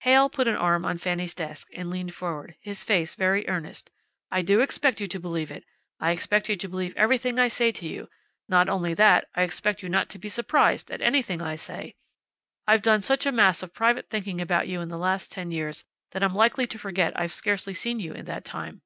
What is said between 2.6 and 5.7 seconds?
his face very earnest. "I do expect you to believe it.